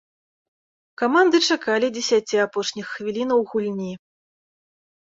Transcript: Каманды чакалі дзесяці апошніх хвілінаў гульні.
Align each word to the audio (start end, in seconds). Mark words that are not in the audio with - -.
Каманды 1.01 1.37
чакалі 1.49 1.87
дзесяці 1.99 2.43
апошніх 2.47 2.85
хвілінаў 2.95 3.39
гульні. 3.55 3.93